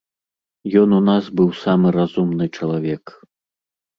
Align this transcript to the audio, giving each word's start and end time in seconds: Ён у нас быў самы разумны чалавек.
Ён 0.81 0.89
у 0.99 1.01
нас 1.09 1.27
быў 1.41 1.49
самы 1.63 1.87
разумны 1.97 2.45
чалавек. 2.57 3.03